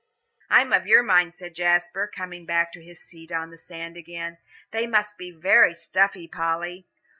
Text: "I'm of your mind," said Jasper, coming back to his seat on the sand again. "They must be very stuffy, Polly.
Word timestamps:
"I'm 0.49 0.73
of 0.73 0.87
your 0.87 1.03
mind," 1.03 1.35
said 1.35 1.53
Jasper, 1.53 2.11
coming 2.11 2.43
back 2.47 2.73
to 2.73 2.81
his 2.83 2.99
seat 3.03 3.31
on 3.31 3.51
the 3.51 3.57
sand 3.59 3.97
again. 3.97 4.39
"They 4.71 4.87
must 4.87 5.15
be 5.15 5.29
very 5.29 5.75
stuffy, 5.75 6.27
Polly. 6.27 6.87